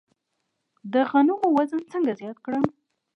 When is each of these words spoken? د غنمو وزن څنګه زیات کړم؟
د 0.93 0.95
غنمو 1.09 1.47
وزن 1.57 1.81
څنګه 1.91 2.11
زیات 2.19 2.37
کړم؟ 2.45 2.63